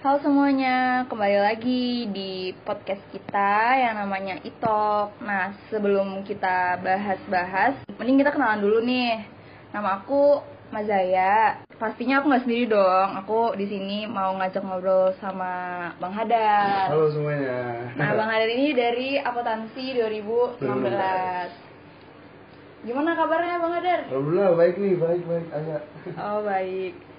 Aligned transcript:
Halo 0.00 0.16
semuanya, 0.24 1.04
kembali 1.12 1.38
lagi 1.44 2.08
di 2.08 2.56
podcast 2.64 3.04
kita 3.12 3.84
yang 3.84 4.00
namanya 4.00 4.40
Itok. 4.40 5.12
Nah, 5.20 5.52
sebelum 5.68 6.24
kita 6.24 6.80
bahas-bahas, 6.80 7.84
mending 8.00 8.24
kita 8.24 8.32
kenalan 8.32 8.64
dulu 8.64 8.80
nih. 8.80 9.28
Nama 9.76 10.00
aku 10.00 10.40
Mazaya. 10.72 11.60
Pastinya 11.76 12.24
aku 12.24 12.32
nggak 12.32 12.48
sendiri 12.48 12.72
dong. 12.72 13.08
Aku 13.20 13.52
di 13.60 13.68
sini 13.68 14.08
mau 14.08 14.32
ngajak 14.40 14.64
ngobrol 14.64 15.12
sama 15.20 15.92
Bang 16.00 16.16
Hadar. 16.16 16.88
Halo 16.88 17.12
semuanya. 17.12 17.92
Nah, 18.00 18.16
Bang 18.16 18.32
Hadar 18.32 18.48
ini 18.56 18.72
dari 18.72 19.20
Apotansi 19.20 20.00
2016. 20.00 22.88
Gimana 22.88 23.20
kabarnya 23.20 23.60
Bang 23.60 23.76
Hadar? 23.76 24.08
Alhamdulillah 24.08 24.56
baik 24.56 24.80
nih, 24.80 24.96
baik 24.96 25.28
baik 25.28 25.48
agak. 25.52 25.84
Oh 26.16 26.40
baik. 26.40 27.10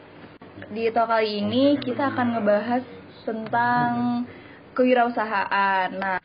Di 0.72 0.92
talk 0.92 1.08
kali 1.08 1.40
ini 1.40 1.80
kita 1.80 2.12
akan 2.12 2.28
ngebahas 2.36 2.84
tentang 3.24 3.90
kewirausahaan. 4.76 5.90
Nah, 5.96 6.18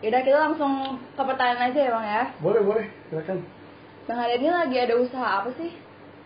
yaudah 0.00 0.22
kita 0.24 0.38
langsung 0.38 0.96
ke 1.12 1.22
pertanyaan 1.22 1.68
aja 1.68 1.80
ya 1.80 1.90
bang 1.92 2.06
ya. 2.06 2.24
Boleh 2.40 2.62
boleh, 2.64 2.86
silakan. 3.08 3.44
Bang 4.08 4.18
Hadar 4.24 4.40
ini 4.40 4.48
lagi 4.48 4.76
ada 4.80 4.94
usaha 4.96 5.44
apa 5.44 5.52
sih? 5.60 5.72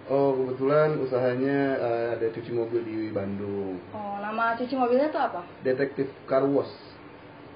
Oh 0.06 0.34
kebetulan 0.34 0.98
usahanya 0.98 1.58
eh, 1.78 2.06
ada 2.18 2.26
cuci 2.30 2.50
mobil 2.50 2.82
di 2.82 2.98
Bandung. 3.10 3.78
Oh, 3.94 4.18
nama 4.18 4.54
cuci 4.54 4.74
mobilnya 4.74 5.10
tuh 5.10 5.22
apa? 5.22 5.42
Detektif 5.62 6.10
Car 6.26 6.42
Wash. 6.46 6.70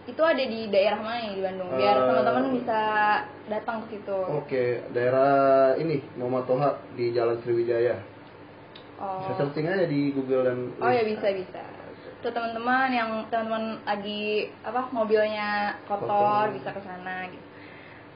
Itu 0.06 0.22
ada 0.22 0.38
di 0.38 0.70
daerah 0.70 1.02
mana 1.02 1.26
nih 1.26 1.34
di 1.34 1.42
Bandung? 1.42 1.68
Biar 1.74 1.94
Eh. 1.98 2.02
teman-teman 2.06 2.44
bisa 2.54 2.80
datang 3.50 3.82
ke 3.86 3.98
situ. 3.98 4.18
Oke, 4.30 4.64
daerah 4.94 5.74
ini 5.78 5.98
Muhammad 6.14 6.46
Toha 6.46 6.70
di 6.94 7.10
Jalan 7.10 7.42
Sriwijaya. 7.42 7.98
Oh. 8.96 9.20
Bisa 9.24 9.32
searching 9.44 9.66
aja 9.68 9.84
di 9.84 10.12
Google 10.16 10.42
dan. 10.46 10.58
Oh 10.80 10.90
ya 10.90 11.04
bisa 11.04 11.28
bisa. 11.32 11.60
Tuh 12.24 12.32
teman-teman 12.32 12.88
yang 12.90 13.10
teman-teman 13.28 13.84
lagi 13.84 14.48
apa 14.64 14.88
mobilnya 14.88 15.76
kotor, 15.84 16.08
Kotor. 16.08 16.46
bisa 16.56 16.68
ke 16.72 16.80
sana 16.80 17.28
gitu. 17.28 17.44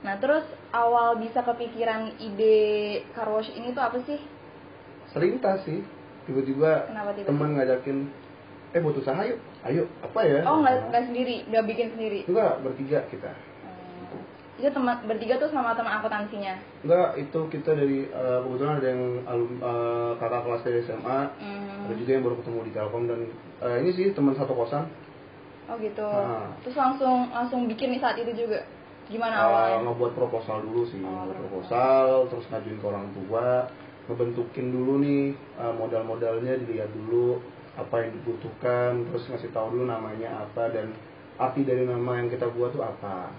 Nah, 0.01 0.17
terus 0.17 0.49
awal 0.73 1.21
bisa 1.21 1.45
kepikiran 1.45 2.17
ide 2.17 3.05
car 3.13 3.29
wash 3.29 3.53
ini 3.53 3.77
tuh 3.77 3.85
apa 3.85 4.01
sih? 4.09 4.17
Selintas 5.13 5.61
sih, 5.69 5.85
tiba-tiba 6.25 6.89
teman 7.29 7.61
ngajakin, 7.61 8.09
eh 8.73 8.81
buat 8.81 8.97
usaha 8.97 9.21
yuk, 9.29 9.37
ayo 9.69 9.85
apa 10.01 10.21
ya? 10.25 10.41
Oh, 10.49 10.65
nggak 10.65 10.89
nggak 10.89 11.05
sendiri, 11.13 11.37
nggak 11.53 11.65
bikin 11.69 11.89
sendiri. 11.93 12.21
Enggak, 12.25 12.65
bertiga 12.65 13.05
kita. 13.13 13.33
Itu 14.61 14.69
teman 14.71 15.01
bertiga 15.03 15.41
tuh 15.41 15.49
sama 15.49 15.73
teman 15.73 15.97
akuntansinya. 15.97 16.53
Enggak, 16.85 17.17
itu 17.17 17.41
kita 17.49 17.73
dari 17.73 18.05
eh, 18.05 18.39
kebetulan 18.45 18.77
ada 18.77 18.89
yang 18.89 19.03
alum 19.25 19.51
eh, 19.57 20.11
kakak 20.21 20.43
kelas 20.45 20.63
dari 20.63 20.79
SMA, 20.85 21.19
Hmm. 21.41 21.89
ada 21.89 21.95
juga 21.97 22.11
yang 22.13 22.23
baru 22.23 22.37
ketemu 22.39 22.59
di 22.69 22.73
Telkom 22.73 23.05
dan 23.09 23.21
eh, 23.59 23.77
ini 23.81 23.91
sih 23.91 24.13
teman 24.13 24.37
satu 24.37 24.53
kosan. 24.53 24.85
Oh 25.65 25.81
gitu. 25.81 26.05
Ah. 26.05 26.51
Terus 26.61 26.77
langsung 26.77 27.31
langsung 27.31 27.65
bikin 27.65 27.89
nih 27.91 28.01
saat 28.01 28.21
itu 28.21 28.37
juga. 28.37 28.61
Gimana 29.09 29.33
Eh, 29.33 29.43
awalnya? 29.43 29.77
ngebuat 29.89 30.13
proposal 30.13 30.63
dulu 30.63 30.87
sih, 30.87 31.01
Oh, 31.01 31.25
ngebuat 31.25 31.39
proposal. 31.41 31.49
proposal, 31.49 32.07
terus 32.29 32.45
ngajuin 32.47 32.79
ke 32.79 32.87
orang 32.87 33.07
tua, 33.11 33.47
ngebentukin 34.07 34.67
dulu 34.69 34.93
nih 35.01 35.25
eh, 35.57 35.73
modal-modalnya 35.73 36.61
dilihat 36.61 36.93
dulu 36.93 37.41
apa 37.75 37.97
yang 37.97 38.13
dibutuhkan, 38.13 39.09
terus 39.09 39.25
ngasih 39.27 39.51
tahu 39.51 39.73
dulu 39.73 39.89
namanya 39.89 40.45
apa 40.45 40.69
dan 40.69 40.93
arti 41.41 41.65
dari 41.65 41.89
nama 41.89 42.21
yang 42.21 42.29
kita 42.29 42.51
buat 42.51 42.71
tuh 42.71 42.85
apa. 42.85 43.33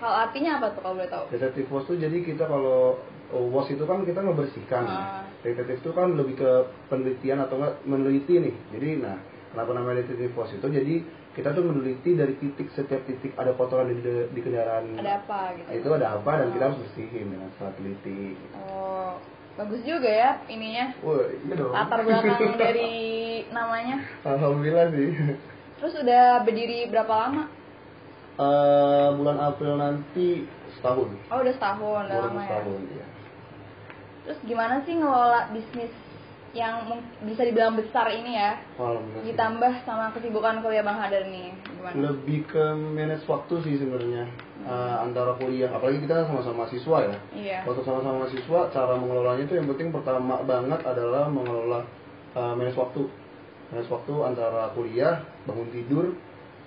Kalau 0.00 0.16
artinya 0.16 0.50
apa 0.56 0.66
tuh 0.72 0.80
kalau 0.80 0.96
boleh 0.96 1.10
tahu? 1.12 1.24
Detektif 1.28 1.68
wash 1.68 1.84
tuh 1.84 2.00
jadi 2.00 2.16
kita 2.18 2.48
kalau 2.48 2.96
oh, 3.30 3.44
wash 3.52 3.68
itu 3.68 3.84
kan 3.84 4.00
kita 4.02 4.24
ngebersihkan. 4.24 4.84
Ah. 4.88 5.22
Detektif 5.44 5.84
itu 5.84 5.90
kan 5.92 6.16
lebih 6.16 6.40
ke 6.40 6.50
penelitian 6.88 7.44
atau 7.44 7.60
enggak 7.60 7.74
meneliti 7.84 8.40
nih. 8.40 8.54
Jadi 8.72 8.88
nah, 8.98 9.20
kenapa 9.52 9.70
namanya 9.76 10.00
detektif 10.00 10.32
wash 10.32 10.56
itu? 10.56 10.64
Jadi 10.64 10.94
kita 11.30 11.52
tuh 11.52 11.62
meneliti 11.62 12.16
dari 12.16 12.34
titik 12.34 12.72
setiap 12.72 13.04
titik 13.04 13.36
ada 13.36 13.52
kotoran 13.54 13.92
di, 13.92 14.00
di 14.32 14.40
kendaraan. 14.40 14.96
Ada 14.96 15.20
apa 15.20 15.40
gitu? 15.54 15.68
Itu 15.84 15.88
ada 15.94 16.16
apa 16.16 16.32
dan 16.40 16.48
kita 16.50 16.64
Ah. 16.64 16.68
harus 16.72 16.80
bersihin 16.80 17.26
dengan 17.28 17.48
setelah 17.54 17.72
teliti. 17.76 18.22
Oh, 18.56 19.20
bagus 19.54 19.84
juga 19.84 20.08
ya 20.08 20.30
ininya. 20.48 20.96
Wah, 21.04 21.28
iya 21.28 21.54
dong. 21.60 21.72
Latar 21.76 22.00
belakang 22.02 22.56
dari 22.64 22.90
namanya. 23.52 24.00
Alhamdulillah 24.24 24.88
sih. 24.96 25.12
Terus 25.76 25.94
udah 25.96 26.40
berdiri 26.42 26.88
berapa 26.88 27.08
lama? 27.08 27.44
Eh, 28.40 29.08
bulan 29.20 29.36
April 29.36 29.76
nanti 29.76 30.48
setahun. 30.72 31.12
Oh, 31.28 31.44
udah 31.44 31.52
setahun, 31.52 32.02
udah 32.08 32.18
lama 32.24 32.40
ya. 32.40 32.48
setahun, 32.48 32.80
iya. 32.88 33.06
Terus 34.24 34.38
gimana 34.48 34.80
sih 34.82 34.96
ngelola 34.96 35.52
bisnis 35.52 35.92
yang 36.50 36.82
bisa 37.22 37.44
dibilang 37.44 37.76
besar 37.76 38.08
ini 38.08 38.40
ya? 38.40 38.56
Alhamdulillah. 38.80 39.28
Ditambah 39.28 39.72
sama 39.84 40.08
kesibukan 40.16 40.64
kuliah 40.64 40.80
Bang 40.80 40.96
Hadar 40.98 41.28
nih. 41.28 41.52
Gimana? 41.68 41.94
lebih 42.00 42.48
ke 42.48 42.64
manage 42.76 43.24
waktu 43.28 43.54
sih 43.64 43.76
sebenarnya 43.76 44.24
Eh, 44.60 44.96
antara 45.00 45.32
kuliah 45.40 45.72
apalagi 45.72 46.04
kita 46.04 46.28
sama-sama 46.28 46.68
mahasiswa 46.68 47.08
ya 47.08 47.16
Iya. 47.32 47.58
waktu 47.64 47.80
sama-sama 47.80 48.20
mahasiswa 48.20 48.68
cara 48.68 48.92
mengelolanya 48.92 49.48
itu 49.48 49.56
yang 49.56 49.64
penting 49.72 49.88
pertama 49.88 50.36
banget 50.44 50.84
adalah 50.84 51.32
mengelola 51.32 51.80
eh, 52.36 52.52
manage 52.52 52.76
waktu 52.76 53.08
manage 53.72 53.88
waktu 53.88 54.12
antara 54.20 54.68
kuliah 54.76 55.24
bangun 55.48 55.64
tidur 55.72 56.12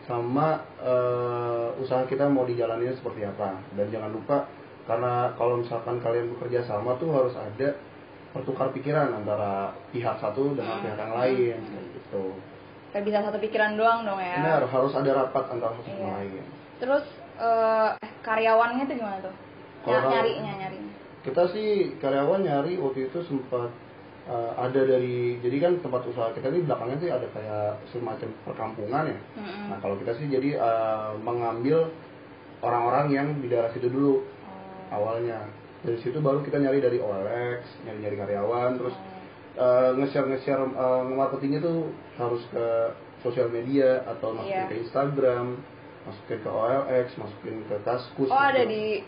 sama 0.03 0.47
eh, 0.77 1.67
usaha 1.77 2.03
kita 2.03 2.27
mau 2.27 2.43
dijalaninnya 2.43 2.93
seperti 2.93 3.23
apa 3.23 3.55
dan 3.71 3.87
jangan 3.87 4.11
lupa 4.11 4.45
karena 4.83 5.31
kalau 5.33 5.57
misalkan 5.57 5.97
kalian 5.97 6.27
bekerja 6.29 6.59
sama 6.63 6.95
tuh 6.95 7.07
harus 7.09 7.31
ada 7.33 7.71
pertukar 8.29 8.69
pikiran 8.69 9.13
antara 9.13 9.71
pihak 9.89 10.17
satu 10.17 10.51
dengan 10.51 10.75
Hmm. 10.75 10.83
pihak 10.83 10.97
yang 10.97 11.13
lain 11.13 11.57
kayak 11.61 11.85
gitu 11.93 12.25
Gak 12.91 13.03
bisa 13.03 13.19
satu 13.21 13.37
pikiran 13.39 13.73
doang 13.73 14.03
dong 14.03 14.17
ya. 14.17 14.37
benar 14.37 14.61
harus 14.63 14.93
ada 14.93 15.11
rapat 15.15 15.45
antara 15.49 15.73
satu 15.73 15.87
sama 15.87 15.97
Iya. 15.97 16.13
lain 16.19 16.43
Terus 16.77 17.05
eh, 17.33 17.89
karyawannya 18.21 18.83
tuh 18.83 18.95
gimana 18.95 19.17
tuh? 19.19 19.33
Kalau- 19.83 19.99
Ny- 20.01 20.11
nyarinya, 20.11 20.53
nyarinya. 20.59 20.93
kita 21.21 21.43
sih 21.49 21.69
karyawan 21.97 22.41
nyari 22.41 22.75
waktu 22.77 23.07
itu 23.07 23.19
sempat 23.23 23.71
uh, 24.25 24.51
ada 24.57 24.81
dari 24.83 25.37
jadi 25.39 25.57
kan 25.59 25.73
tempat 25.79 26.01
usaha 26.07 26.31
kita 26.31 26.47
ini 26.47 26.63
belakangnya 26.63 26.97
sih 26.99 27.09
ada 27.09 27.27
kayak 27.29 27.81
semacam 27.91 28.29
perkampungan 28.43 29.03
ya 29.09 29.17
Mm-mm. 29.35 29.65
nah 29.71 29.77
kalau 29.79 29.95
kita 29.97 30.15
sih 30.15 30.27
jadi 30.27 30.55
uh, 30.57 31.15
mengambil 31.19 31.91
orang-orang 32.59 33.05
yang 33.11 33.27
di 33.39 33.47
daerah 33.47 33.71
situ 33.71 33.89
dulu 33.89 34.23
Oh. 34.43 34.95
awalnya 34.95 35.49
dari 35.81 35.97
situ 35.99 36.19
baru 36.19 36.43
kita 36.43 36.59
nyari 36.59 36.79
dari 36.79 36.99
OLX 36.99 37.63
nyari 37.83 37.97
nyari 37.99 38.15
karyawan 38.15 38.71
terus 38.77 38.95
Oh. 38.95 39.59
uh, 39.59 39.89
nge-share 39.97 40.27
nge-share 40.29 40.61
uh, 40.73 41.03
marketingnya 41.03 41.59
tuh 41.59 41.89
harus 42.15 42.43
ke 42.51 42.65
sosial 43.23 43.47
media 43.47 44.03
atau 44.05 44.35
masukin 44.35 44.55
Iya. 44.55 44.69
ke 44.69 44.75
Instagram 44.83 45.45
masukin 46.03 46.39
ke 46.39 46.49
OLX 46.51 47.07
masukin 47.15 47.55
ke 47.67 47.75
Kaskus 47.83 48.27
Oh, 48.27 48.35
ada 48.37 48.63
di 48.63 48.99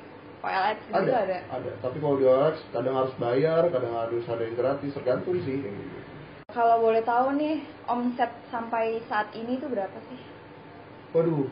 OLX 0.45 0.77
ada, 0.93 1.13
ada. 1.25 1.37
ada. 1.49 1.71
Tapi 1.81 1.97
kalau 1.97 2.21
di 2.21 2.25
OLX 2.29 2.55
kadang 2.69 2.95
harus 3.01 3.13
bayar, 3.17 3.65
kadang 3.73 3.93
harus 3.97 4.23
ada 4.29 4.43
yang 4.45 4.53
gratis, 4.53 4.93
tergantung 4.93 5.41
sih. 5.41 5.57
Kalau 6.53 6.77
boleh 6.85 7.01
tahu 7.01 7.33
nih, 7.33 7.65
omset 7.89 8.29
sampai 8.53 9.01
saat 9.09 9.33
ini 9.33 9.57
tuh 9.57 9.73
berapa 9.73 9.97
sih? 10.05 10.21
Waduh, 11.17 11.49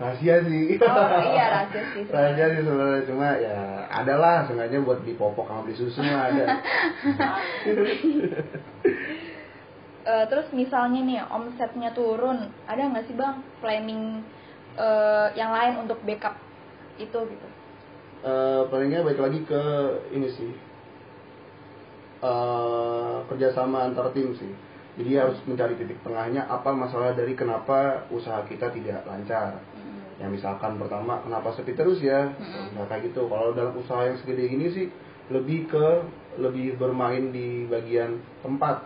rahasia 0.00 0.40
sih. 0.48 0.80
Oh, 0.80 1.20
iya, 1.36 1.46
rahasia 1.60 1.82
sih 1.92 2.02
rahasia 2.14 2.46
sih 2.56 2.62
sebenarnya 2.64 3.02
cuma 3.04 3.28
ya 3.36 3.84
adalah 3.92 4.48
sengaja 4.48 4.80
buat 4.80 5.04
beli 5.04 5.14
popok 5.20 5.44
sama 5.52 5.60
beli 5.68 5.76
susu 5.76 6.00
mah 6.00 6.32
ada. 6.32 6.44
Eh, 10.00 10.24
terus 10.32 10.48
misalnya 10.56 11.04
nih, 11.04 11.20
omsetnya 11.28 11.92
turun, 11.92 12.48
ada 12.64 12.88
nggak 12.88 13.04
sih 13.04 13.12
bang 13.12 13.44
planning 13.60 14.24
eh, 14.80 15.28
yang 15.36 15.52
lain 15.52 15.84
untuk 15.84 16.00
backup 16.08 16.40
itu 17.00 17.18
gitu? 17.18 17.48
Eh, 18.20 18.62
palingnya 18.68 19.00
baik 19.00 19.16
lagi 19.16 19.40
ke 19.42 19.62
ini 20.12 20.28
sih 20.28 20.52
eh 22.20 23.16
kerjasama 23.26 23.88
antar 23.88 24.12
tim 24.12 24.36
sih. 24.36 24.52
Jadi 25.00 25.10
harus 25.16 25.38
mencari 25.48 25.72
titik 25.74 25.96
tengahnya 26.04 26.44
apa 26.44 26.68
masalah 26.70 27.16
dari 27.16 27.32
kenapa 27.32 28.04
usaha 28.12 28.44
kita 28.44 28.68
tidak 28.70 29.06
lancar. 29.08 29.56
Hmm. 29.72 29.88
ya 30.20 30.28
misalkan 30.28 30.76
pertama 30.76 31.24
kenapa 31.24 31.56
sepi 31.56 31.72
terus 31.72 31.96
ya 32.04 32.28
Mm-mm. 32.28 32.76
nah, 32.76 32.84
kayak 32.92 33.08
gitu 33.08 33.24
kalau 33.24 33.56
dalam 33.56 33.72
usaha 33.72 34.04
yang 34.04 34.20
segede 34.20 34.52
gini 34.52 34.68
sih 34.68 34.86
lebih 35.32 35.64
ke 35.64 35.86
lebih 36.36 36.76
bermain 36.76 37.32
di 37.32 37.64
bagian 37.64 38.20
tempat 38.44 38.84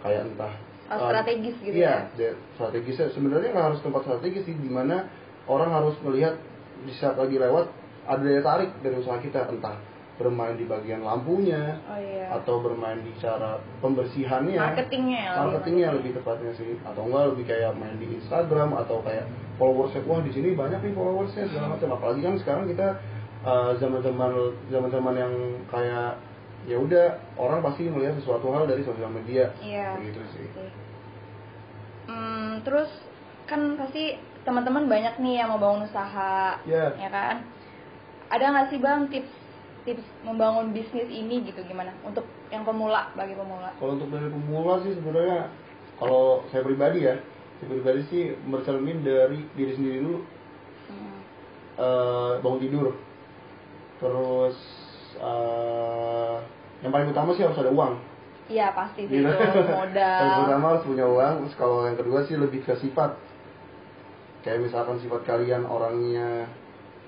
kayak 0.00 0.24
entah 0.24 0.48
Oh, 0.88 0.96
eh, 0.96 1.00
strategis 1.04 1.52
gitu 1.60 1.76
iya 1.76 2.08
de- 2.16 2.40
strategisnya 2.56 3.12
sebenarnya 3.12 3.52
nggak 3.52 3.66
harus 3.76 3.80
tempat 3.84 4.08
strategis 4.08 4.48
sih 4.48 4.56
di 4.56 4.72
mana 4.72 5.04
orang 5.44 5.68
harus 5.68 6.00
melihat 6.00 6.40
di 6.82 6.92
saat 6.92 7.14
lagi 7.14 7.36
lewat 7.36 7.66
ada 8.04 8.20
daya 8.20 8.40
tarik 8.40 8.70
dari 8.80 8.96
usaha 8.96 9.18
kita 9.18 9.48
entah 9.48 9.76
bermain 10.18 10.58
di 10.58 10.66
bagian 10.66 10.98
lampunya 11.00 11.78
Oh 11.86 11.94
iya. 11.94 12.26
atau 12.34 12.58
bermain 12.58 12.98
di 12.98 13.14
cara 13.16 13.54
pembersihannya 13.78 14.58
Marketingnya 14.58 15.20
ya. 15.22 15.32
marketingnya 15.38 15.88
lebih 15.94 16.10
tepatnya 16.12 16.50
sih 16.54 16.74
atau 16.82 17.06
enggak 17.06 17.24
lebih 17.30 17.44
kayak 17.46 17.70
main 17.74 17.94
di 17.96 18.18
Instagram 18.18 18.74
atau 18.76 18.98
kayak 19.02 19.30
followersnya 19.56 20.02
wah 20.04 20.18
di 20.18 20.34
sini 20.34 20.58
banyak 20.58 20.82
nih 20.82 20.92
followersnya 20.92 21.46
segala 21.46 21.78
macam 21.78 21.94
apalagi 21.94 22.20
kan 22.26 22.34
sekarang 22.34 22.66
kita 22.66 22.88
eh, 23.46 23.70
zaman-zaman 23.78 24.30
zaman-zaman 24.68 25.14
yang 25.14 25.34
kayak 25.70 26.18
ya 26.66 26.76
udah 26.76 27.06
orang 27.38 27.62
pasti 27.62 27.86
melihat 27.86 28.18
sesuatu 28.18 28.50
hal 28.50 28.66
dari 28.66 28.82
sosial 28.82 29.14
media 29.14 29.54
Iya. 29.62 30.02
begitu 30.02 30.18
sih 30.34 30.46
Oke. 30.50 30.66
Hmm, 32.08 32.64
terus 32.64 32.90
kan 33.48 33.60
pasti 33.74 34.14
teman-teman 34.44 34.86
banyak 34.86 35.18
nih 35.18 35.40
yang 35.40 35.48
mau 35.48 35.58
bangun 35.58 35.84
usaha, 35.84 36.60
Iya. 36.62 36.92
ya 36.94 37.08
kan? 37.08 37.36
Ada 38.28 38.44
nggak 38.46 38.68
sih 38.68 38.78
bang 38.78 39.08
tips 39.08 39.32
tips 39.84 40.04
membangun 40.20 40.70
bisnis 40.70 41.08
ini 41.08 41.40
gitu 41.42 41.64
gimana 41.64 41.96
untuk 42.02 42.22
yang 42.48 42.60
pemula 42.62 43.08
bagi 43.14 43.32
pemula? 43.32 43.72
Kalau 43.74 43.96
untuk 43.96 44.08
dari 44.08 44.28
pemula 44.28 44.80
sih 44.80 44.92
sebenarnya 44.92 45.48
kalau 45.96 46.44
saya 46.48 46.60
pribadi 46.60 47.02
ya, 47.02 47.16
saya 47.56 47.68
pribadi 47.68 48.00
sih 48.06 48.22
bercermin 48.46 49.00
dari 49.00 49.40
diri 49.52 49.72
sendiri 49.72 49.96
dulu. 49.98 50.20
Hmm. 50.86 51.18
Eh, 51.74 52.32
bangun 52.38 52.60
tidur, 52.60 52.86
terus 53.98 54.56
eh, 55.16 56.36
yang 56.80 56.92
paling 56.92 57.08
utama 57.08 57.32
sih 57.32 57.42
harus 57.42 57.58
ada 57.58 57.72
uang. 57.72 57.96
Iya 58.48 58.72
pasti 58.72 59.04
sih 59.04 59.20
Gitu. 59.20 59.28
itu 59.28 59.28
Yang 59.60 59.72
modal. 59.72 60.20
pertama 60.40 60.66
harus 60.70 60.84
punya 60.84 61.04
uang, 61.04 61.32
terus 61.42 61.54
kalau 61.56 61.84
yang 61.84 61.96
kedua 61.96 62.18
sih 62.24 62.36
lebih 62.36 62.60
ke 62.62 62.76
sifat. 62.76 63.16
Kayak 64.48 64.64
misalkan 64.64 64.96
sifat 64.96 65.28
kalian 65.28 65.68
orangnya 65.68 66.48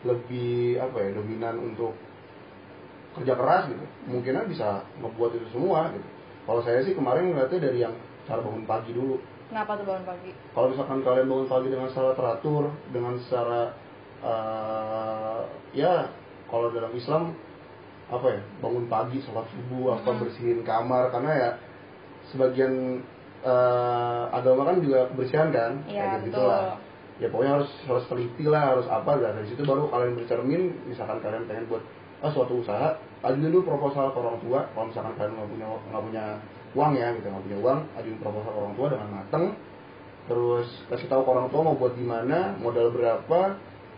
lebih 0.04 0.76
apa 0.76 0.96
ya 1.00 1.16
dominan 1.16 1.56
untuk 1.56 1.96
kerja 3.16 3.32
keras 3.32 3.64
gitu, 3.66 3.81
kemungkinan 4.04 4.44
bisa 4.44 4.84
ngebuat 5.00 5.40
itu 5.40 5.46
semua 5.48 5.88
gitu. 5.90 6.04
Kalau 6.44 6.60
saya 6.60 6.84
sih 6.84 6.92
kemarin 6.92 7.32
ngeliatnya 7.32 7.58
dari 7.64 7.78
yang 7.81 7.96
cara 8.28 8.44
bangun 8.44 8.69
pagi 8.69 8.92
dulu. 8.92 9.16
Kenapa 9.48 9.72
tuh 9.75 9.88
bangun 9.88 10.04
pagi? 10.04 10.31
Kalau 10.52 10.66
misalkan 10.69 11.00
kalian 11.00 11.26
bangun 11.26 11.48
pagi 11.48 11.69
dengan 11.72 11.88
secara 11.88 12.12
teratur, 12.12 12.64
dengan 12.92 13.14
secara 13.25 13.60
eh, 14.20 15.40
ya 15.72 16.12
kalau 16.46 16.69
dalam 16.69 16.92
Islam 16.92 17.32
apa 18.12 18.26
ya 18.37 18.40
bangun 18.60 18.84
pagi 18.84 19.16
sholat 19.22 19.48
subuh 19.48 19.96
apa 19.96 20.10
Mhm. 20.12 20.19
bersihin 20.20 20.60
kamar 20.60 21.08
karena 21.08 21.32
ya 21.32 21.50
sebagian 22.28 23.00
eh, 23.40 24.25
agama 24.28 24.69
kan 24.69 24.84
juga 24.84 25.08
kebersihan 25.08 25.48
kan 25.48 25.72
Iya, 25.88 26.20
kayak 26.20 26.28
gitu 26.28 26.42
lah 26.44 26.76
ya 27.20 27.28
pokoknya 27.28 27.52
harus 27.61 27.70
harus 27.84 28.05
teliti 28.08 28.44
lah 28.49 28.75
harus 28.75 28.87
apa 28.88 29.12
dan 29.20 29.37
dari 29.37 29.49
situ 29.52 29.62
baru 29.62 29.93
kalian 29.93 30.17
bercermin 30.17 30.62
misalkan 30.88 31.20
kalian 31.20 31.44
pengen 31.44 31.69
buat 31.69 31.84
ah, 32.25 32.32
suatu 32.32 32.64
usaha 32.64 32.96
ajuin 33.20 33.52
dulu 33.52 33.69
proposal 33.69 34.08
ke 34.11 34.19
orang 34.19 34.40
tua 34.40 34.61
kalau 34.72 34.88
misalkan 34.88 35.12
kalian 35.20 35.32
nggak 35.37 35.49
punya 35.52 35.67
nggak 35.93 36.02
punya 36.08 36.25
uang 36.72 36.93
ya 36.96 37.06
gitu 37.12 37.26
nggak 37.28 37.44
punya 37.44 37.58
uang 37.61 37.78
ajuin 38.00 38.19
proposal 38.19 38.50
ke 38.50 38.58
orang 38.64 38.75
tua 38.75 38.87
dengan 38.88 39.08
mateng 39.12 39.44
terus 40.28 40.69
kasih 40.88 41.08
tahu 41.11 41.20
ke 41.26 41.31
orang 41.31 41.49
tua 41.50 41.61
mau 41.61 41.76
buat 41.76 41.93
gimana 41.93 42.56
modal 42.56 42.88
berapa 42.88 43.40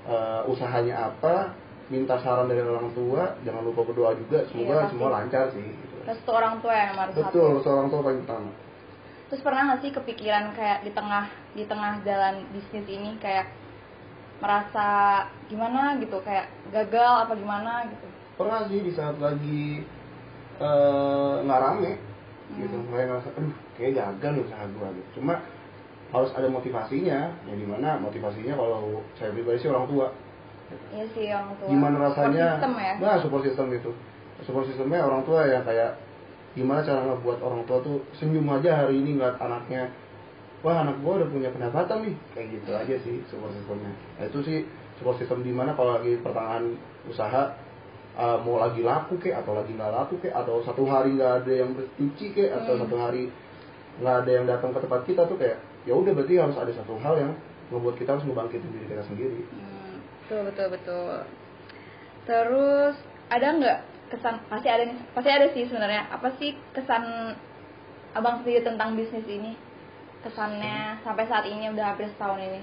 eh, 0.09 0.41
usahanya 0.51 0.95
apa 1.13 1.55
minta 1.87 2.17
saran 2.25 2.49
dari 2.49 2.65
orang 2.65 2.91
tua 2.97 3.37
jangan 3.45 3.63
lupa 3.63 3.85
berdoa 3.85 4.17
juga 4.17 4.49
semoga 4.49 4.75
Iya, 4.81 4.91
semua 4.91 5.09
lancar 5.13 5.45
sih 5.53 5.61
gitu. 5.61 5.97
Terus 6.03 6.19
tuh 6.25 6.35
orang 6.35 6.59
tua 6.59 6.73
yang 6.75 6.89
nomor 6.97 7.09
betul 7.13 7.47
satu. 7.53 7.63
seorang 7.63 7.87
tua 7.87 8.01
paling 8.01 8.21
utama 8.25 8.51
Terus 9.33 9.41
pernah 9.41 9.65
nggak 9.65 9.81
sih 9.81 9.91
kepikiran 9.91 10.53
kayak 10.53 10.85
di 10.85 10.93
tengah 10.93 11.25
di 11.57 11.65
tengah 11.65 12.05
jalan 12.05 12.45
bisnis 12.53 12.85
ini 12.85 13.17
kayak 13.17 13.49
merasa 14.39 14.87
gimana 15.47 15.97
gitu 15.97 16.21
kayak 16.21 16.51
gagal 16.69 17.25
apa 17.25 17.33
gimana 17.33 17.87
gitu? 17.89 18.07
pernah 18.35 18.67
sih 18.67 18.81
di 18.81 18.91
saat 18.91 19.17
lagi 19.17 19.87
eh, 20.59 21.35
nggak 21.41 21.61
rame 21.63 21.93
gitu 22.53 22.77
Hmm. 22.77 22.91
kayak 22.91 23.07
ngerasa 23.09 23.29
aduh 23.33 23.55
kayak 23.73 23.93
gagal 23.97 24.31
nih 24.35 24.45
usaha 24.45 24.65
gua 24.77 24.89
gitu 24.93 25.09
cuma 25.17 25.35
harus 26.13 26.31
ada 26.37 26.49
motivasinya 26.49 27.19
yang 27.49 27.57
di 27.57 27.65
mana 27.65 27.97
motivasinya 27.97 28.53
kalau 28.53 29.01
saya 29.17 29.33
pribadi 29.33 29.57
sih 29.57 29.71
orang 29.71 29.89
tua 29.89 30.13
Iya 30.93 31.05
sih 31.13 31.29
orang 31.29 31.57
tua. 31.57 31.69
gimana 31.69 31.97
Support 31.97 32.09
rasanya 32.13 32.47
system 32.53 32.73
ya. 32.77 32.93
nah 33.01 33.15
support 33.17 33.43
system 33.45 33.67
itu 33.73 33.91
support 34.45 34.65
systemnya 34.69 35.01
orang 35.01 35.23
tua 35.25 35.41
ya 35.47 35.61
kayak 35.63 35.91
gimana 36.53 36.85
cara 36.85 37.01
ngebuat 37.09 37.39
orang 37.41 37.63
tua 37.65 37.81
tuh 37.81 38.05
senyum 38.17 38.45
aja 38.53 38.85
hari 38.85 39.01
ini 39.01 39.17
ngeliat 39.17 39.41
anaknya 39.41 39.89
wah 40.61 40.85
anak 40.85 41.01
gua 41.01 41.23
udah 41.23 41.29
punya 41.33 41.49
pendapatan 41.49 42.07
nih 42.07 42.15
kayak 42.37 42.47
gitu 42.55 42.71
aja 42.71 42.95
sih 43.03 43.17
support 43.27 43.53
systemnya 43.57 43.93
nah, 44.21 44.25
itu 44.29 44.39
sih 44.45 44.59
support 45.01 45.17
system 45.17 45.41
di 45.41 45.51
mana 45.51 45.73
kalau 45.73 45.97
lagi 45.97 46.21
pertengahan 46.21 46.77
usaha 47.09 47.43
uh, 48.15 48.37
mau 48.45 48.61
lagi 48.61 48.85
laku 48.85 49.17
kek 49.19 49.33
atau 49.33 49.57
lagi 49.57 49.73
nggak 49.73 49.91
laku 49.91 50.21
kek 50.21 50.31
atau 50.31 50.61
satu 50.63 50.85
hari 50.85 51.17
nggak 51.17 51.33
ada 51.43 51.53
yang 51.53 51.73
bercuci 51.73 52.27
kek 52.31 52.51
atau 52.53 52.77
Hmm. 52.77 52.83
satu 52.85 52.97
hari 53.01 53.23
nggak 53.99 54.17
ada 54.25 54.31
yang 54.31 54.45
datang 54.49 54.71
ke 54.73 54.79
tempat 54.81 55.01
kita 55.05 55.23
tuh 55.25 55.37
kayak 55.37 55.59
ya 55.85 55.93
udah 55.93 56.13
berarti 56.15 56.35
harus 56.39 56.57
ada 56.57 56.73
satu 56.73 56.95
hal 57.01 57.15
yang 57.17 57.33
ngebuat 57.73 57.97
kita 57.97 58.15
harus 58.15 58.25
ngebangkitin 58.29 58.71
diri 58.71 58.87
kita 58.87 59.05
sendiri 59.09 59.41
Hmm, 59.49 59.99
betul 60.29 60.41
betul 60.47 60.67
betul. 60.73 61.17
Terus 62.23 62.95
ada 63.29 63.47
nggak 63.59 63.79
kesan 64.13 64.37
pasti 64.53 64.69
ada 64.69 64.85
nih 64.85 64.99
pasti 65.17 65.31
ada 65.33 65.47
sih 65.57 65.65
sebenarnya. 65.65 66.13
Apa 66.13 66.29
sih 66.37 66.53
kesan 66.77 67.33
abang 68.13 68.45
sendiri 68.45 68.61
tentang 68.61 68.93
bisnis 68.93 69.25
ini? 69.25 69.57
Kesannya 70.21 71.01
sampai 71.03 71.25
saat 71.27 71.49
ini 71.49 71.73
udah 71.73 71.97
hampir 71.97 72.07
setahun 72.13 72.39
ini. 72.39 72.61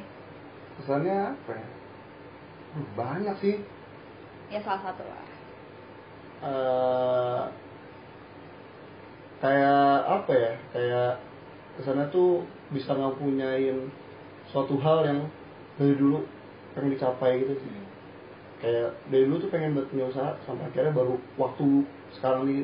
Kesannya 0.79 1.17
apa 1.33 1.51
ya? 1.57 1.67
Hmm, 2.77 2.87
banyak 2.93 3.35
sih. 3.41 3.55
Ya 4.53 4.61
salah 4.61 4.81
satu 4.85 5.03
lah. 5.03 5.25
Eh 6.45 7.41
kayak 9.41 9.95
apa 10.05 10.31
ya? 10.31 10.53
Kayak 10.71 11.11
ke 11.75 11.81
sana 11.81 12.05
tuh 12.13 12.45
bisa 12.69 12.93
ngepunyain 12.93 13.89
suatu 14.53 14.77
hal 14.77 15.05
yang 15.09 15.19
dari 15.81 15.97
dulu 15.97 16.21
pengen 16.75 16.93
dicapai 16.93 17.41
gitu 17.41 17.57
sih 17.57 17.88
kayak 18.59 18.91
dari 19.07 19.23
dulu 19.25 19.37
tuh 19.39 19.49
pengen 19.49 19.75
buat 19.75 19.87
punya 19.87 20.05
usaha 20.11 20.35
sampai 20.43 20.67
akhirnya 20.67 20.91
baru 20.91 21.15
waktu 21.35 21.87
sekarang 22.15 22.41
ini 22.47 22.57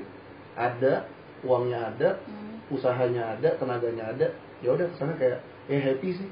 ada 0.55 1.07
uangnya 1.43 1.79
ada 1.91 2.09
Hmm. 2.25 2.57
usahanya 2.71 3.37
ada 3.37 3.49
tenaganya 3.61 4.09
ada 4.09 4.27
ya 4.59 4.73
udah 4.73 4.87
ke 4.89 4.95
sana 4.97 5.13
kayak 5.15 5.39
ya 5.69 5.77
happy 5.79 6.09
sih 6.15 6.29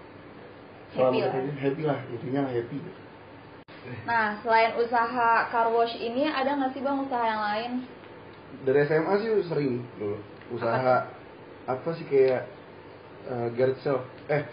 Happy 0.94 1.20
Selama 1.22 1.26
lah. 1.26 1.42
ini 1.42 1.52
happy 1.58 1.84
lah 1.86 2.00
intinya 2.10 2.42
happy 2.48 2.78
Nah, 4.08 4.40
selain 4.40 4.80
usaha 4.80 5.44
car 5.52 5.68
wash 5.68 5.92
ini, 6.00 6.24
ada 6.24 6.56
nggak 6.56 6.72
sih 6.72 6.80
bang 6.80 7.04
usaha 7.04 7.20
yang 7.28 7.42
lain? 7.44 7.72
dari 8.64 8.80
SMA 8.88 9.14
sih 9.20 9.30
sering 9.44 9.84
dulu 10.00 10.18
usaha 10.56 11.10
apa, 11.66 11.90
sih 11.98 12.06
kayak 12.08 12.46
uh, 13.28 13.50
garage 13.58 13.82
sale 13.82 14.06
eh 14.30 14.46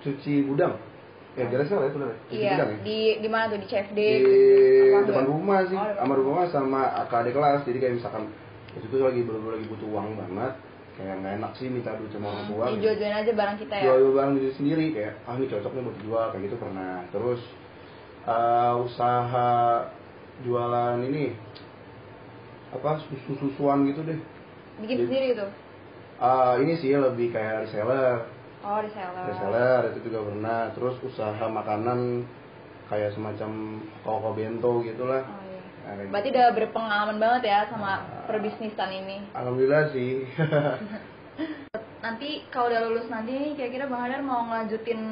cuci 0.00 0.46
gudang 0.46 0.78
ya 1.38 1.46
garage 1.46 1.70
sale 1.70 1.80
ya 1.80 1.92
benar 1.92 2.08
ya? 2.08 2.16
iya, 2.28 2.50
ya 2.52 2.64
di 2.82 2.98
di 3.18 3.28
mana 3.30 3.44
tuh 3.46 3.58
di 3.58 3.66
CFD? 3.66 3.94
di 3.94 4.34
Apa 4.90 5.06
depan 5.06 5.22
enggak? 5.22 5.30
rumah 5.30 5.58
sih 5.64 5.76
Oh, 5.76 5.92
sama 5.94 6.14
rumah 6.14 6.44
sama 6.48 6.80
adik 7.06 7.32
kelas 7.32 7.62
jadi 7.62 7.78
kayak 7.78 7.94
misalkan 7.96 8.24
waktu 8.68 8.86
itu 8.86 8.96
lagi 8.98 9.20
bener-bener 9.22 9.52
lagi 9.54 9.66
butuh 9.66 9.88
uang 9.88 10.08
banget 10.14 10.52
kayak 10.94 11.14
nggak 11.16 11.32
enak 11.38 11.52
sih 11.54 11.66
minta 11.66 11.94
duit 11.94 12.10
sama 12.10 12.26
orang 12.28 12.44
tua 12.44 12.58
Hmm, 12.58 12.66
gitu. 12.68 12.76
dijual-jualin 12.76 13.16
aja 13.16 13.32
barang 13.32 13.56
kita 13.56 13.74
ya. 13.74 13.84
jual 13.86 14.10
barang 14.12 14.32
diri 14.34 14.50
sendiri 14.52 14.84
kayak 14.92 15.14
ah 15.22 15.34
ini 15.34 15.46
cocoknya 15.46 15.80
buat 15.80 15.96
dijual 15.96 16.26
kayak 16.28 16.42
gitu 16.42 16.56
pernah 16.58 16.92
terus 17.08 17.40
uh, 18.24 18.74
usaha 18.78 19.50
jualan 20.40 20.96
ini 21.02 21.24
apa 22.68 22.90
susu 23.00 23.32
susuan 23.38 23.86
gitu 23.86 24.02
deh 24.02 24.18
Bikin 24.78 24.94
Jadi- 24.94 25.06
sendiri 25.06 25.26
itu. 25.34 25.46
Ah, 26.18 26.54
ini 26.56 26.74
sih 26.74 26.90
lebih 26.92 27.30
kayak 27.30 27.66
reseller 27.66 28.26
Oh, 28.60 28.78
di 28.78 28.90
seller. 28.90 29.24
reseller 29.24 29.80
itu 29.90 29.98
juga 30.04 30.20
pernah 30.24 30.60
terus 30.70 30.96
usaha 31.00 31.44
makanan 31.44 32.26
kayak 32.86 33.12
semacam 33.12 33.50
koko 34.00 34.28
bento 34.32 34.82
gitulah 34.82 35.22
Oh, 35.22 35.42
iya. 35.44 35.60
Nah, 35.88 36.04
Berarti 36.10 36.28
gitu. 36.28 36.36
udah 36.36 36.46
berpengalaman 36.52 37.16
banget 37.16 37.42
ya 37.46 37.58
sama 37.66 37.92
Ah. 37.96 38.26
perbisnisan 38.26 38.90
ini. 38.92 39.16
alhamdulillah 39.32 39.84
sih 39.88 40.26
Nanti 41.98 42.46
kalau 42.48 42.70
udah 42.70 42.82
lulus 42.84 43.06
nanti 43.08 43.32
nih, 43.32 43.52
kira-kira 43.52 43.84
Bang 43.84 44.00
Hadar 44.00 44.22
mau 44.22 44.46
ngelanjutin 44.46 45.02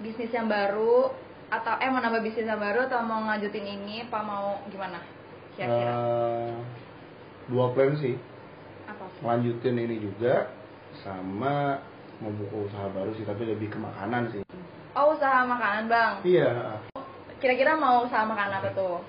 bisnis 0.00 0.28
yang 0.28 0.46
baru 0.46 1.14
atau 1.46 1.78
eh 1.78 1.86
mau 1.86 2.02
nambah 2.02 2.20
bisnis 2.20 2.44
yang 2.44 2.58
baru 2.58 2.84
atau 2.84 2.98
mau 3.00 3.22
ngelanjutin 3.22 3.62
ini 3.64 4.02
apa 4.02 4.18
mau 4.18 4.58
gimana? 4.66 4.98
Kira-kira 5.54 5.94
Eh, 5.94 6.54
dua 7.46 7.70
plan 7.70 7.94
sih 7.94 8.18
apa? 8.84 9.06
lanjutin 9.22 9.78
ini 9.78 9.96
juga 10.00 10.50
sama 11.00 11.78
membuka 12.24 12.56
usaha 12.64 12.86
baru 12.90 13.12
sih 13.12 13.22
tapi 13.22 13.44
lebih 13.44 13.68
ke 13.68 13.78
makanan 13.78 14.32
sih 14.32 14.40
Oh, 14.94 15.10
usaha 15.10 15.42
makanan, 15.42 15.86
Bang. 15.86 16.22
iya 16.22 16.78
Kira-kira 17.36 17.74
mau 17.74 18.02
usaha 18.02 18.22
makanan 18.22 18.62
apa 18.62 18.70
tuh? 18.72 19.02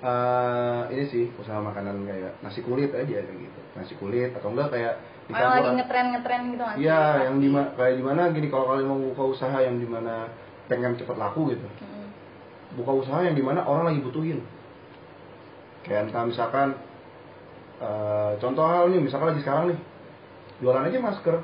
Eh, 0.00 0.80
ini 0.90 1.04
sih 1.04 1.24
usaha 1.36 1.58
makanan 1.58 2.02
kayak 2.02 2.40
nasi 2.40 2.58
kulit 2.60 2.90
aja 2.90 3.20
kayak 3.20 3.38
gitu 3.38 3.60
nasi 3.74 3.92
kulit 3.94 4.30
atau 4.32 4.50
enggak 4.50 4.70
kayak 4.70 4.94
di 5.22 5.30
Orang 5.30 5.42
lagi 5.44 5.50
campuran- 5.62 5.76
ngetren-ngetren 5.76 6.40
gitu 6.48 6.62
nggak 6.62 6.74
sih? 6.74 6.82
Iya, 6.82 7.00
yang 7.22 7.36
di 7.38 7.48
kayak 7.52 7.94
gimana 7.96 8.22
gini 8.30 8.46
kalau 8.48 8.64
kalian 8.66 8.86
mau 8.86 8.98
buka 9.04 9.22
usaha 9.28 9.56
yang 9.58 9.76
di 9.76 9.86
mana 9.86 10.14
pengen 10.66 10.94
cepet 10.94 11.14
laku 11.14 11.52
gitu, 11.52 11.66
Mm. 11.78 12.06
buka 12.78 12.92
usaha 12.96 13.18
yang 13.20 13.34
di 13.34 13.42
mana 13.42 13.62
orang 13.62 13.90
lagi 13.90 14.00
butuhin. 14.00 14.40
Kayak 15.82 16.08
entah 16.08 16.24
misalkan 16.24 16.68
eh, 17.78 18.32
contoh 18.38 18.62
hal 18.62 18.86
nih, 18.88 19.00
misalkan 19.00 19.34
lagi 19.34 19.42
sekarang 19.42 19.64
nih 19.70 19.78
jualan 20.58 20.86
aja 20.86 20.98
masker, 20.98 21.34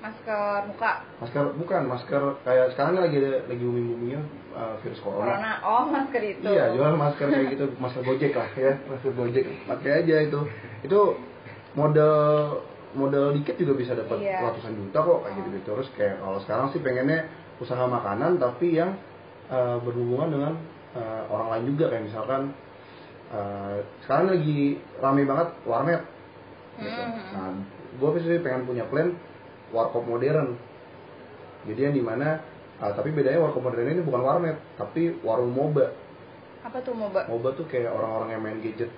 Masker 0.00 0.60
muka 0.72 0.92
masker 1.20 1.44
bukan 1.60 1.82
masker 1.84 2.22
kayak 2.40 2.72
sekarang 2.72 2.96
lagi 3.04 3.20
lagi 3.20 3.60
booming 3.60 3.86
boomingnya 3.92 4.20
virus 4.80 5.00
corona. 5.04 5.36
corona. 5.36 5.52
Oh, 5.60 5.84
masker 5.86 6.22
itu. 6.24 6.40
Iya, 6.42 6.72
jual 6.72 6.96
masker 6.96 7.26
kayak 7.28 7.46
gitu, 7.54 7.64
masker 7.76 8.02
Gojek 8.02 8.32
lah 8.32 8.48
ya, 8.56 8.72
masker 8.88 9.12
Gojek. 9.12 9.44
Pakai 9.68 9.90
aja 10.02 10.16
itu. 10.24 10.40
Itu 10.82 11.20
model 11.76 12.12
modal 12.96 13.30
dikit 13.38 13.54
juga 13.54 13.78
bisa 13.78 13.92
dapat 13.94 14.18
Iya. 14.18 14.42
ratusan 14.50 14.74
juta 14.74 14.98
kok 14.98 15.18
kayak 15.22 15.34
gitu 15.38 15.48
gitu 15.54 15.68
terus 15.70 15.88
kayak 15.94 16.16
kalau 16.18 16.38
sekarang 16.42 16.66
sih 16.74 16.80
pengennya 16.82 17.30
usaha 17.62 17.84
makanan 17.86 18.42
tapi 18.42 18.74
yang 18.74 18.98
eh, 19.46 19.76
berhubungan 19.86 20.28
dengan 20.34 20.52
eh, 20.98 21.22
orang 21.30 21.48
lain 21.54 21.64
juga 21.70 21.94
kayak 21.94 22.10
misalkan 22.10 22.50
eh, 23.30 23.76
sekarang 24.02 24.34
lagi 24.34 24.82
rame 24.98 25.22
banget 25.22 25.48
warnet 25.62 26.02
gitu. 26.82 26.90
Hmm. 26.90 27.30
nah 27.30 27.50
gue 27.94 28.08
sih 28.26 28.42
pengen 28.42 28.66
punya 28.66 28.82
plan 28.90 29.14
warkop 29.70 30.04
modern 30.04 30.54
jadi 31.64 31.90
yang 31.90 31.94
di 31.94 32.02
mana 32.02 32.40
eh, 32.78 32.92
tapi 32.92 33.10
bedanya 33.10 33.40
warkop 33.40 33.62
modern 33.62 33.86
ini 33.88 34.02
bukan 34.02 34.20
warnet 34.20 34.56
tapi 34.74 35.18
warung 35.20 35.50
moba 35.50 35.92
Apa 36.60 36.78
tuh 36.80 36.92
moba? 36.92 37.24
moba 37.24 37.48
tuh 37.52 37.64
kayak 37.64 37.88
orang-orang 37.88 38.28
yang 38.30 38.42
main 38.42 38.58
gadget 38.60 38.90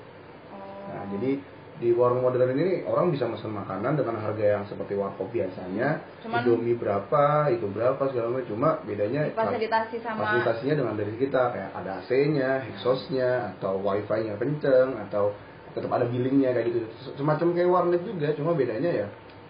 Oh. 0.53 0.59
Nah, 0.93 1.09
jadi 1.09 1.41
di 1.81 1.91
warung 1.91 2.21
modern 2.21 2.53
ini 2.53 2.85
orang 2.85 3.09
bisa 3.09 3.25
pesan 3.25 3.51
makanan 3.51 3.97
dengan 3.97 4.21
harga 4.21 4.45
yang 4.45 4.65
seperti 4.69 4.95
warkop 4.95 5.33
biasanya. 5.33 5.99
Cuman- 6.21 6.45
Indomie 6.45 6.77
berapa, 6.77 7.25
itu 7.49 7.67
berapa 7.67 7.99
segala 8.07 8.29
macam. 8.31 8.47
Cuma 8.47 8.69
bedanya 8.85 9.27
Difasilitasi 9.27 9.97
sama 9.99 10.21
fasilitasinya 10.21 10.75
dengan 10.77 10.95
dari 10.95 11.15
kita 11.17 11.43
kayak 11.51 11.71
ada 11.73 11.91
AC-nya, 11.99 12.51
exhaust-nya, 12.69 13.57
atau 13.57 13.81
wifi-nya 13.81 14.37
kenceng, 14.37 14.95
atau 15.09 15.33
tetap 15.73 15.91
ada 15.91 16.05
billingnya 16.05 16.53
kayak 16.53 16.67
gitu. 16.69 16.79
Semacam 17.17 17.47
kayak 17.51 17.71
warnet 17.73 18.03
juga, 18.05 18.29
cuma 18.37 18.53
bedanya 18.53 18.91
ya 18.93 19.07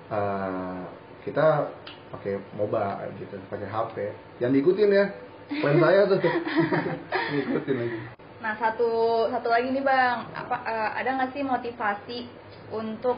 eh, 0.09 0.81
kita 1.23 1.71
pakai 2.11 2.37
MOBA 2.55 3.09
gitu, 3.17 3.38
pakai 3.49 3.69
HP. 3.69 3.97
Yang 4.38 4.50
diikutin 4.59 4.91
ya, 4.91 5.05
plan 5.61 5.79
saya 5.79 6.00
tuh. 6.07 6.19
Diikutin 7.33 7.76
lagi. 7.79 7.99
Nah 8.43 8.52
satu 8.59 8.91
satu 9.31 9.49
lagi 9.49 9.71
nih 9.71 9.81
bang, 9.81 10.26
apa 10.35 10.57
eh, 10.67 10.91
ada 10.99 11.11
nggak 11.14 11.31
sih 11.31 11.47
motivasi 11.47 12.19
untuk 12.75 13.14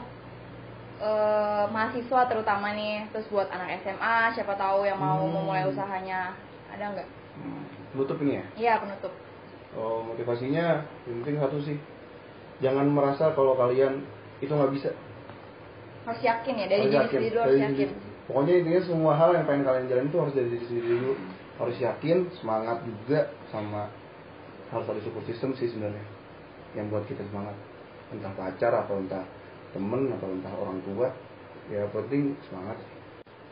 eh, 1.01 1.65
mahasiswa 1.67 2.21
terutama 2.29 2.71
nih, 2.71 3.09
terus 3.09 3.27
buat 3.27 3.49
anak 3.49 3.81
SMA, 3.81 4.31
siapa 4.31 4.53
tahu 4.55 4.85
yang 4.85 4.95
mau 4.95 5.19
Hmm. 5.19 5.33
memulai 5.33 5.65
usahanya, 5.65 6.31
ada 6.71 6.93
nggak? 6.93 7.09
Hmm, 7.35 7.63
Tutup 7.95 8.21
ini 8.21 8.39
ya. 8.39 8.45
Iya 8.55 8.73
penutup. 8.79 9.11
Oh, 9.75 9.99
motivasinya 10.07 10.87
yang 11.03 11.15
penting 11.19 11.35
satu 11.35 11.57
sih. 11.59 11.75
Jangan 12.63 12.87
merasa 12.87 13.35
kalau 13.35 13.59
kalian 13.59 14.07
itu 14.39 14.47
nggak 14.47 14.71
bisa. 14.71 14.91
Harus 16.05 16.21
yakin 16.21 16.53
ya 16.55 16.65
dari 16.69 16.81
Harus 16.81 16.89
diri 16.89 16.97
yakin. 17.01 17.09
sendiri 17.11 17.31
dulu 17.33 17.41
harus 17.43 17.59
yakin. 17.59 17.75
diri- 17.75 17.97
Pokoknya 18.25 18.53
intinya 18.57 18.81
semua 18.81 19.13
hal 19.13 19.29
yang 19.33 19.45
pengen 19.45 19.63
kalian 19.63 19.85
jalan 19.85 20.05
itu 20.09 20.17
harus 20.17 20.33
dari 20.33 20.47
diri 20.49 20.65
sendiri 20.65 20.87
dulu. 20.97 21.11
Harus 21.55 21.77
yakin, 21.77 22.17
semangat 22.35 22.77
juga 22.83 23.19
sama 23.49 23.81
harus 24.73 24.85
ada 24.89 24.99
support 25.05 25.25
system 25.25 25.53
sih 25.55 25.69
sebenarnya 25.69 26.01
yang 26.73 26.89
buat 26.89 27.05
kita 27.05 27.21
semangat. 27.29 27.53
Entah 28.09 28.33
pacar 28.33 28.73
atau 28.75 28.97
entah 28.97 29.23
temen 29.71 30.09
atau 30.13 30.27
entah 30.29 30.53
orang 30.57 30.81
tua. 30.83 31.07
Ya 31.69 31.85
penting 31.89 32.33
semangat. 32.49 32.77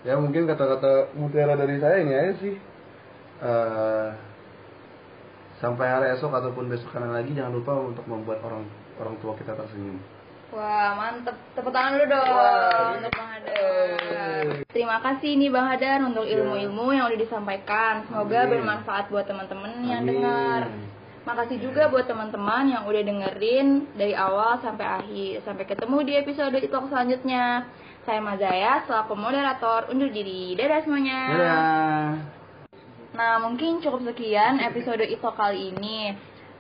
Ya 0.04 0.18
mungkin 0.20 0.46
kata-kata 0.46 1.14
mutiara 1.16 1.54
dari 1.56 1.78
saya 1.80 2.02
ini 2.02 2.14
aja 2.14 2.34
sih. 2.42 2.54
Eh, 3.44 4.10
sampai 5.58 5.86
hari 5.88 6.08
esok 6.12 6.34
ataupun 6.34 6.68
besok 6.68 6.92
kanan 6.92 7.16
lagi 7.16 7.32
jangan 7.32 7.56
lupa 7.56 7.72
untuk 7.78 8.04
membuat 8.06 8.44
orang 8.44 8.68
orang 9.00 9.16
tua 9.22 9.32
kita 9.38 9.56
tersenyum. 9.56 9.96
Wah 10.54 10.94
mantep, 10.94 11.34
tepuk 11.58 11.74
tangan 11.74 11.98
dulu 11.98 12.06
dong 12.14 12.30
Wah. 12.30 12.94
untuk 12.94 13.12
Bang 13.18 13.30
Hadar. 13.34 14.46
Terima 14.70 14.98
kasih 15.02 15.32
nih 15.42 15.50
Bang 15.50 15.66
Hadar 15.66 15.98
untuk 16.06 16.30
Ya. 16.30 16.38
ilmu-ilmu 16.38 16.94
yang 16.94 17.10
udah 17.10 17.20
disampaikan. 17.20 18.06
Semoga 18.06 18.46
Amin. 18.46 18.62
bermanfaat 18.62 19.10
buat 19.10 19.26
teman-teman 19.26 19.82
yang 19.82 20.06
Amin. 20.06 20.22
dengar. 20.22 20.62
Makasih 21.24 21.58
juga 21.58 21.90
buat 21.90 22.06
teman-teman 22.06 22.70
yang 22.70 22.84
udah 22.86 23.02
dengerin 23.02 23.88
dari 23.98 24.14
awal 24.14 24.60
sampai 24.62 24.86
akhir. 24.86 25.34
Sampai 25.42 25.66
ketemu 25.66 25.98
di 26.06 26.14
episode 26.20 26.58
itu 26.60 26.70
selanjutnya. 26.70 27.66
Saya 28.04 28.20
Mazaya, 28.20 28.84
selaku 28.84 29.16
moderator, 29.16 29.88
undur 29.90 30.12
diri. 30.12 30.54
Dadah 30.60 30.84
semuanya. 30.84 31.22
Dadah. 31.32 32.04
Nah, 33.16 33.34
mungkin 33.40 33.80
cukup 33.80 34.04
sekian 34.04 34.60
episode 34.60 35.08
itu 35.08 35.24
kali 35.24 35.72
ini. 35.72 36.12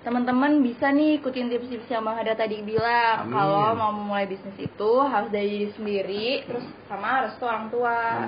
Teman-teman 0.03 0.60
bisa 0.60 0.91
nih 0.91 1.24
ikutin 1.24 1.48
tips-tips 1.48 1.88
yang 1.88 2.03
Bang 2.03 2.19
Hada 2.19 2.36
tadi 2.36 2.60
bilang. 2.60 3.24
Amin. 3.24 3.39
Kalau 3.39 3.72
mau 3.79 3.91
memulai 3.95 4.27
bisnis 4.27 4.60
itu 4.60 4.91
harus 5.00 5.31
dari 5.31 5.48
diri 5.48 5.69
sendiri, 5.79 6.27
terus 6.43 6.65
sama 6.91 7.24
restu 7.24 7.43
orang 7.48 7.72
tua. 7.72 8.27